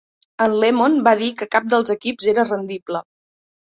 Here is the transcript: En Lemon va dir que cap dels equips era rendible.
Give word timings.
En 0.45 0.55
Lemon 0.63 0.95
va 1.09 1.13
dir 1.21 1.29
que 1.41 1.49
cap 1.57 1.69
dels 1.75 1.93
equips 1.97 2.31
era 2.33 2.47
rendible. 2.51 3.03